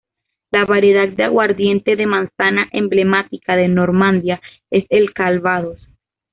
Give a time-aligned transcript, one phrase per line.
[0.49, 5.79] La variedad de aguardiente de manzana emblemática de Normandía es el calvados.